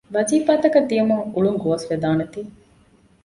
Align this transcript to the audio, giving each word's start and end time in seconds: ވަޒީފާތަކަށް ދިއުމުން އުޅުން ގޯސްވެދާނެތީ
ވަޒީފާތަކަށް 0.15 0.87
ދިއުމުން 0.89 1.23
އުޅުން 1.33 1.59
ގޯސްވެދާނެތީ 1.63 2.41